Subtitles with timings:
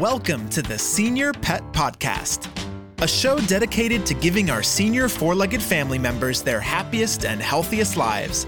[0.00, 2.50] Welcome to the Senior Pet Podcast,
[3.00, 7.96] a show dedicated to giving our senior four legged family members their happiest and healthiest
[7.96, 8.44] lives.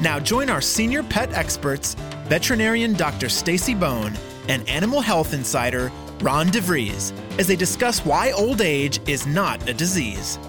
[0.00, 3.28] Now, join our senior pet experts, veterinarian Dr.
[3.28, 4.14] Stacy Bone
[4.48, 5.92] and animal health insider
[6.22, 10.40] Ron DeVries, as they discuss why old age is not a disease.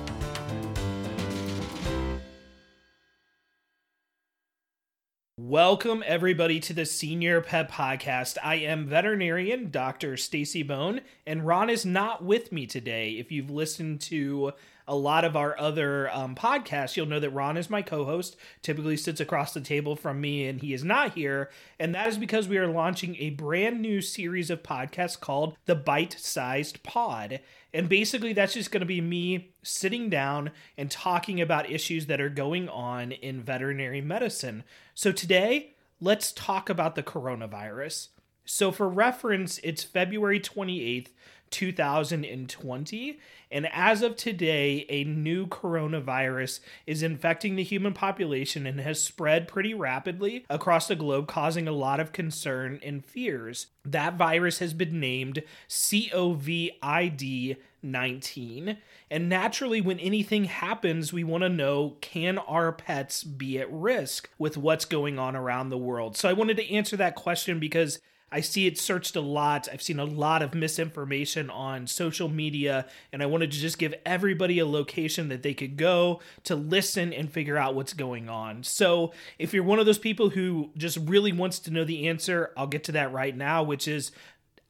[5.43, 8.37] Welcome everybody to the Senior Pet Podcast.
[8.43, 10.15] I am veterinarian Dr.
[10.15, 13.13] Stacy Bone, and Ron is not with me today.
[13.13, 14.53] If you've listened to
[14.91, 18.35] a lot of our other um, podcasts, you'll know that Ron is my co-host.
[18.61, 21.49] Typically sits across the table from me, and he is not here.
[21.79, 25.75] And that is because we are launching a brand new series of podcasts called the
[25.75, 27.39] Bite Sized Pawd.
[27.73, 32.19] And basically, that's just going to be me sitting down and talking about issues that
[32.19, 34.65] are going on in veterinary medicine.
[34.93, 38.09] So today, let's talk about the coronavirus.
[38.43, 41.07] So, for reference, it's February 28th,
[41.51, 43.19] 2020.
[43.51, 49.47] And as of today, a new coronavirus is infecting the human population and has spread
[49.47, 53.67] pretty rapidly across the globe, causing a lot of concern and fears.
[53.85, 58.77] That virus has been named COVID 19.
[59.09, 64.29] And naturally, when anything happens, we want to know can our pets be at risk
[64.37, 66.15] with what's going on around the world?
[66.15, 67.99] So I wanted to answer that question because
[68.31, 69.67] I see it searched a lot.
[69.71, 73.93] I've seen a lot of misinformation on social media, and I wanted to just give
[74.05, 78.63] everybody a location that they could go to listen and figure out what's going on.
[78.63, 82.51] So, if you're one of those people who just really wants to know the answer,
[82.55, 84.11] I'll get to that right now, which is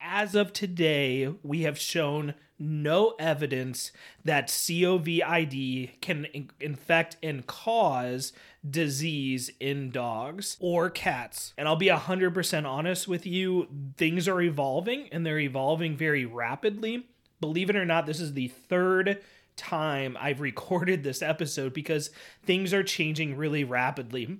[0.01, 3.91] as of today, we have shown no evidence
[4.23, 8.33] that COVID can in- infect and cause
[8.67, 11.53] disease in dogs or cats.
[11.57, 17.07] And I'll be 100% honest with you, things are evolving and they're evolving very rapidly.
[17.39, 19.21] Believe it or not, this is the third
[19.55, 22.11] time I've recorded this episode because
[22.43, 24.39] things are changing really rapidly.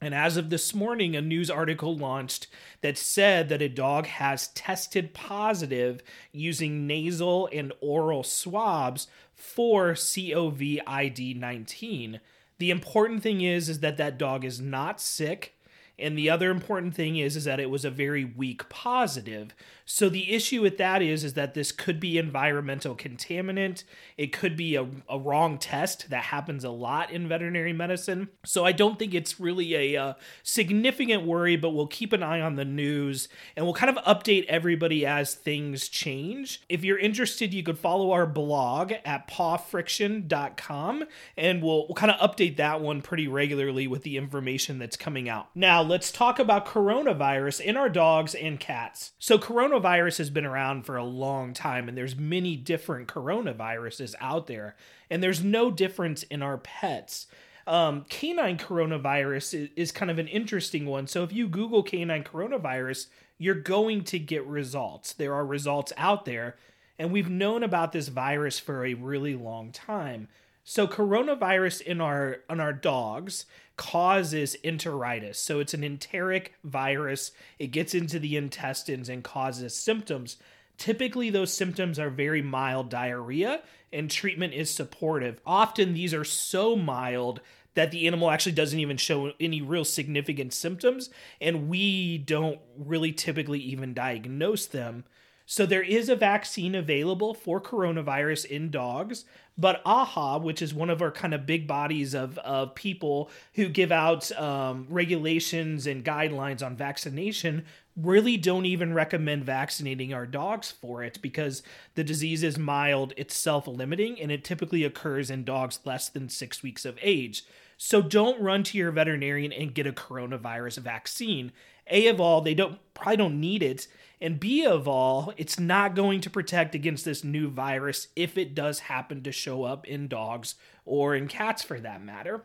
[0.00, 2.48] And as of this morning, a news article launched
[2.82, 6.02] that said that a dog has tested positive
[6.32, 12.20] using nasal and oral swabs for COVID 19.
[12.58, 15.55] The important thing is is that that dog is not sick
[15.98, 19.54] and the other important thing is is that it was a very weak positive.
[19.84, 23.84] So the issue with that is is that this could be environmental contaminant.
[24.16, 28.28] It could be a, a wrong test that happens a lot in veterinary medicine.
[28.44, 32.22] So I don't think it's really a, a uh, significant worry, but we'll keep an
[32.22, 36.62] eye on the news and we'll kind of update everybody as things change.
[36.68, 41.04] If you're interested, you could follow our blog at pawfriction.com
[41.36, 45.28] and we'll, we'll kind of update that one pretty regularly with the information that's coming
[45.28, 45.48] out.
[45.54, 49.12] Now, let's talk about coronavirus in our dogs and cats.
[49.18, 54.46] So coronavirus has been around for a long time and there's many different coronaviruses out
[54.46, 54.76] there
[55.10, 57.26] and there's no difference in our pets.
[57.66, 61.06] Um, canine coronavirus is, is kind of an interesting one.
[61.06, 63.06] So if you google canine coronavirus
[63.38, 65.12] you're going to get results.
[65.12, 66.56] There are results out there
[66.98, 70.28] and we've known about this virus for a really long time
[70.68, 73.46] so coronavirus in our on our dogs
[73.76, 75.36] causes enteritis.
[75.36, 77.30] So it's an enteric virus.
[77.60, 80.38] It gets into the intestines and causes symptoms.
[80.76, 83.62] Typically those symptoms are very mild diarrhea
[83.92, 85.40] and treatment is supportive.
[85.46, 87.40] Often these are so mild
[87.74, 91.10] that the animal actually doesn't even show any real significant symptoms
[91.40, 95.04] and we don't really typically even diagnose them.
[95.48, 99.24] So there is a vaccine available for coronavirus in dogs,
[99.56, 103.68] but AAHA, which is one of our kind of big bodies of, of people who
[103.68, 107.64] give out um, regulations and guidelines on vaccination,
[107.96, 111.62] really don't even recommend vaccinating our dogs for it because
[111.94, 116.28] the disease is mild, it's self limiting, and it typically occurs in dogs less than
[116.28, 117.44] six weeks of age.
[117.78, 121.52] So don't run to your veterinarian and get a coronavirus vaccine.
[121.88, 123.86] A of all, they don't probably don't need it
[124.20, 128.54] and B of all, it's not going to protect against this new virus if it
[128.54, 130.54] does happen to show up in dogs
[130.84, 132.42] or in cats for that matter.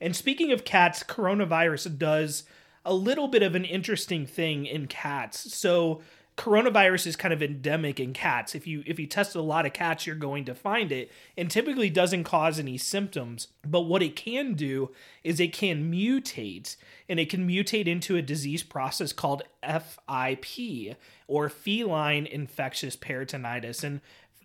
[0.00, 2.44] And speaking of cats, coronavirus does
[2.84, 5.54] a little bit of an interesting thing in cats.
[5.54, 6.00] So
[6.40, 8.54] coronavirus is kind of endemic in cats.
[8.54, 11.50] If you if you test a lot of cats, you're going to find it, and
[11.50, 13.48] typically doesn't cause any symptoms.
[13.62, 14.90] But what it can do
[15.22, 16.76] is it can mutate,
[17.10, 20.96] and it can mutate into a disease process called FIP
[21.28, 24.00] or feline infectious peritonitis, and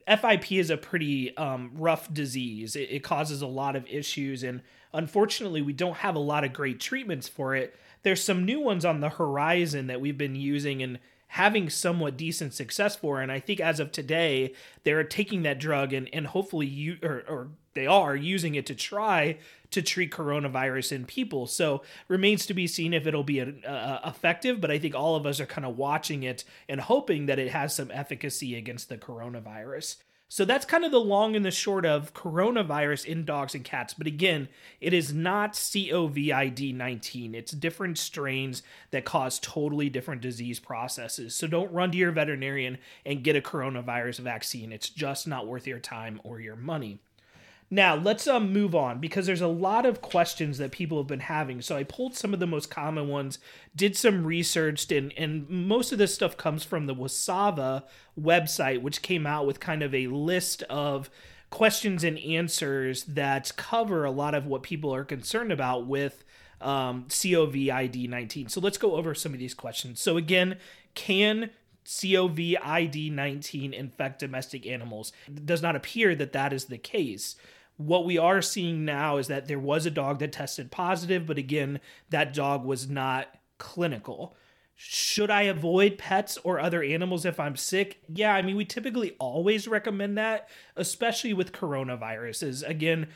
[0.05, 2.75] FIP is a pretty um, rough disease.
[2.75, 4.61] It, it causes a lot of issues, and
[4.93, 7.73] unfortunately, we don't have a lot of great treatments for it.
[8.03, 10.99] There's some new ones on the horizon that we've been using and
[11.35, 13.19] having somewhat decent success for.
[13.19, 14.53] And I think as of today,
[14.85, 18.73] they're taking that drug and, and hopefully you or, or they are using it to
[18.73, 19.37] try
[19.71, 21.45] to treat coronavirus in people.
[21.45, 24.61] So remains to be seen if it'll be uh, effective.
[24.61, 27.51] But I think all of us are kind of watching it and hoping that it
[27.51, 29.97] has some efficacy against the coronavirus.
[30.27, 33.93] So that's kind of the long and the short of coronavirus in dogs and cats.
[33.93, 34.49] But again,
[34.81, 37.35] it is not COVID 19.
[37.35, 41.35] It's different strains that cause totally different disease processes.
[41.35, 44.71] So don't run to your veterinarian and get a coronavirus vaccine.
[44.71, 46.99] It's just not worth your time or your money.
[47.71, 51.19] Now, let's um, move on because there's a lot of questions that people have been
[51.21, 51.61] having.
[51.61, 53.39] So I pulled some of the most common ones,
[53.75, 57.83] did some research, and, and most of this stuff comes from the WSAVA
[58.19, 61.09] website, which came out with kind of a list of
[61.49, 66.23] questions and answers that cover a lot of what people are concerned about with
[66.61, 68.49] um, COVID 19.
[68.49, 69.99] So let's go over some of these questions.
[69.99, 70.57] So, again,
[70.93, 71.49] can
[71.85, 75.11] COVID 19 infect domestic animals?
[75.27, 77.35] It does not appear that that is the case.
[77.77, 81.37] What we are seeing now is that there was a dog that tested positive, but
[81.37, 83.27] again, that dog was not
[83.57, 84.35] clinical.
[84.75, 88.01] Should I avoid pets or other animals if I'm sick?
[88.07, 92.67] Yeah, I mean, we typically always recommend that, especially with coronaviruses.
[92.67, 93.07] Again,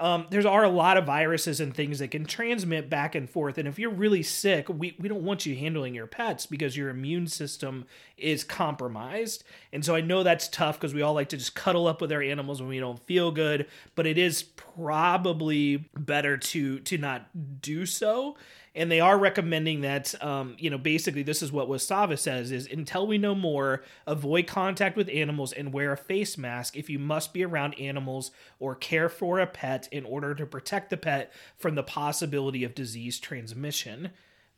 [0.00, 3.58] um, there's are a lot of viruses and things that can transmit back and forth.
[3.58, 6.88] And if you're really sick, we, we don't want you handling your pets because your
[6.88, 7.84] immune system
[8.16, 9.44] is compromised.
[9.72, 12.10] And so I know that's tough because we all like to just cuddle up with
[12.12, 17.60] our animals when we don't feel good, but it is probably better to to not
[17.60, 18.36] do so
[18.74, 22.66] and they are recommending that um, you know basically this is what WSAVA says is
[22.66, 26.98] until we know more avoid contact with animals and wear a face mask if you
[26.98, 31.32] must be around animals or care for a pet in order to protect the pet
[31.56, 34.10] from the possibility of disease transmission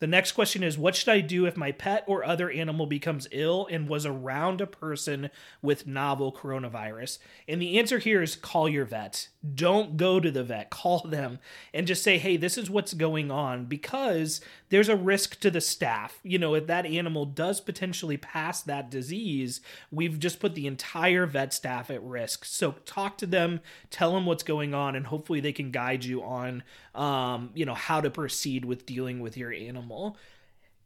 [0.03, 3.29] the next question is What should I do if my pet or other animal becomes
[3.31, 5.29] ill and was around a person
[5.61, 7.19] with novel coronavirus?
[7.47, 9.29] And the answer here is call your vet.
[9.55, 11.39] Don't go to the vet, call them
[11.73, 15.61] and just say, Hey, this is what's going on because there's a risk to the
[15.61, 16.19] staff.
[16.23, 19.61] You know, if that animal does potentially pass that disease,
[19.91, 22.45] we've just put the entire vet staff at risk.
[22.45, 23.59] So talk to them,
[23.89, 26.63] tell them what's going on, and hopefully they can guide you on,
[26.95, 30.17] um, you know, how to proceed with dealing with your animal.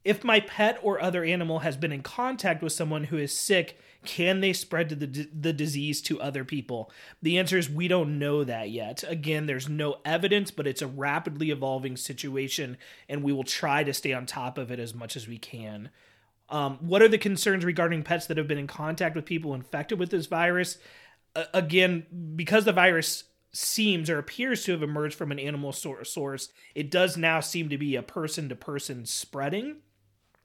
[0.07, 3.77] If my pet or other animal has been in contact with someone who is sick,
[4.05, 6.89] can they spread the, the disease to other people?
[7.21, 9.03] The answer is we don't know that yet.
[9.05, 12.77] Again, there's no evidence, but it's a rapidly evolving situation,
[13.09, 15.89] and we will try to stay on top of it as much as we can.
[16.47, 19.99] Um, what are the concerns regarding pets that have been in contact with people infected
[19.99, 20.77] with this virus?
[21.35, 22.05] Uh, again,
[22.37, 27.17] because the virus seems or appears to have emerged from an animal source, it does
[27.17, 29.81] now seem to be a person to person spreading,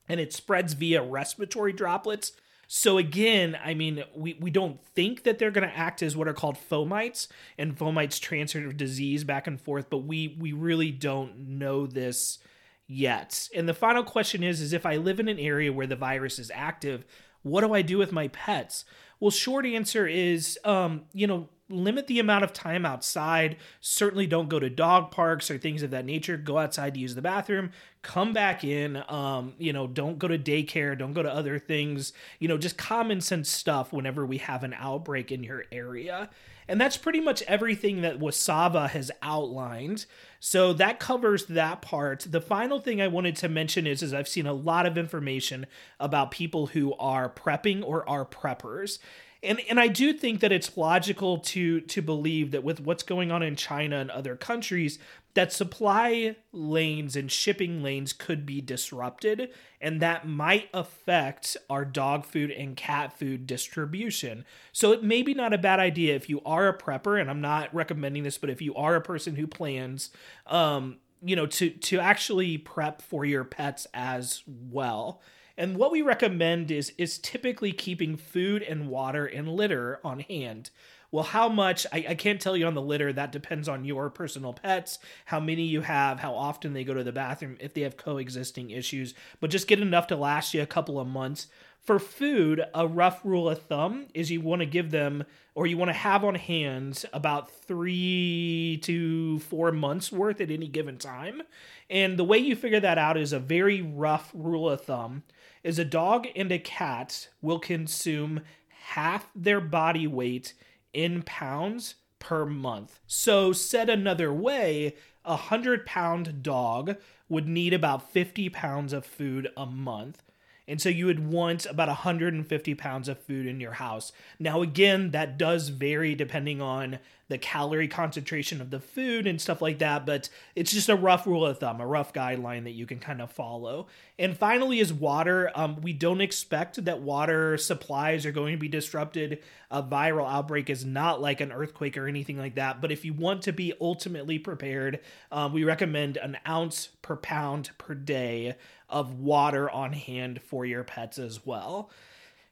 [0.08, 2.32] and it spreads via respiratory droplets.
[2.66, 6.26] So again, I mean, we, we don't think that they're going to act as what
[6.26, 7.28] are called fomites,
[7.58, 12.38] and fomites transfer disease back and forth, but we we really don't know this
[12.86, 13.48] yet.
[13.54, 16.38] And the final question is: is if I live in an area where the virus
[16.38, 17.04] is active,
[17.42, 18.86] what do I do with my pets?
[19.20, 23.56] Well, short answer is, um, you know, limit the amount of time outside.
[23.80, 26.36] Certainly don't go to dog parks or things of that nature.
[26.36, 27.70] Go outside to use the bathroom.
[28.02, 29.02] Come back in.
[29.08, 30.96] Um, you know, don't go to daycare.
[30.98, 32.12] Don't go to other things.
[32.38, 36.30] You know, just common sense stuff whenever we have an outbreak in your area.
[36.68, 40.06] And that's pretty much everything that WSAVA has outlined.
[40.40, 42.26] So that covers that part.
[42.28, 45.66] The final thing I wanted to mention is, is I've seen a lot of information
[45.98, 48.98] about people who are prepping or are preppers
[49.42, 53.30] and and I do think that it's logical to to believe that with what's going
[53.32, 54.98] on in China and other countries
[55.34, 59.48] that supply lanes and shipping lanes could be disrupted
[59.80, 64.44] and that might affect our dog food and cat food distribution.
[64.72, 67.40] So it may be not a bad idea if you are a prepper and I'm
[67.40, 70.10] not recommending this but if you are a person who plans
[70.46, 75.20] um you know to to actually prep for your pets as well
[75.62, 80.70] and what we recommend is is typically keeping food and water and litter on hand.
[81.12, 83.12] Well, how much I, I can't tell you on the litter.
[83.12, 87.04] That depends on your personal pets, how many you have, how often they go to
[87.04, 89.14] the bathroom, if they have coexisting issues.
[89.38, 91.46] But just get enough to last you a couple of months.
[91.78, 95.76] For food, a rough rule of thumb is you want to give them or you
[95.76, 101.42] want to have on hand about three to four months worth at any given time.
[101.88, 105.22] And the way you figure that out is a very rough rule of thumb
[105.62, 110.54] is a dog and a cat will consume half their body weight
[110.92, 113.00] in pounds per month.
[113.06, 116.96] So, said another way, a 100 pound dog
[117.28, 120.22] would need about 50 pounds of food a month.
[120.68, 124.12] And so you would want about 150 pounds of food in your house.
[124.38, 126.98] Now, again, that does vary depending on
[127.32, 131.26] the calorie concentration of the food and stuff like that, but it's just a rough
[131.26, 133.86] rule of thumb, a rough guideline that you can kind of follow.
[134.18, 135.50] And finally, is water.
[135.54, 139.38] Um, we don't expect that water supplies are going to be disrupted.
[139.70, 143.14] A viral outbreak is not like an earthquake or anything like that, but if you
[143.14, 145.00] want to be ultimately prepared,
[145.30, 148.56] um, we recommend an ounce per pound per day
[148.90, 151.90] of water on hand for your pets as well.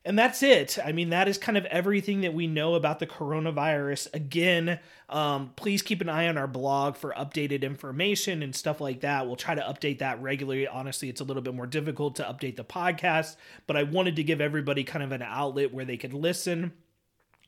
[0.07, 0.79] And that's it.
[0.83, 4.09] I mean, that is kind of everything that we know about the coronavirus.
[4.15, 4.81] Again,
[5.11, 9.27] um, please keep an eye on our blog for updated information and stuff like that.
[9.27, 10.67] We'll try to update that regularly.
[10.67, 14.25] Honestly, it's a little bit more difficult to update the podcast, but I wanted to
[14.25, 16.73] give everybody kind of an outlet where they could listen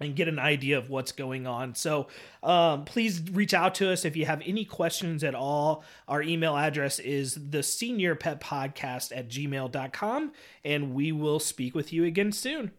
[0.05, 1.75] and get an idea of what's going on.
[1.75, 2.09] So
[2.43, 5.85] um, please reach out to us if you have any questions at all.
[6.09, 10.33] Our email address is the senior pet podcast at gmail.com,
[10.65, 12.73] and we will speak with you again soon.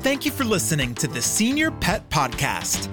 [0.00, 2.88] Thank you for listening to the Senior Pet Podcast.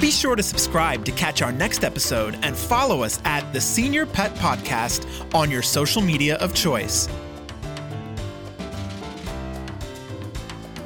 [0.00, 4.06] Be sure to subscribe to catch our next episode and follow us at the Senior
[4.06, 7.08] Pet Podcast on your social media of choice.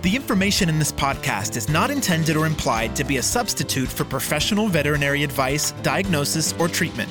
[0.04, 4.04] The information in this podcast is not intended or implied to be a substitute for
[4.04, 7.10] professional veterinary advice, diagnosis, or treatment.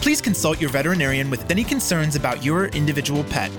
[0.00, 3.50] Please consult your veterinarian with any concerns about your individual pet.